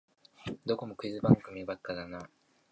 [0.65, 2.29] どこもクイズ番組ばっかだなあ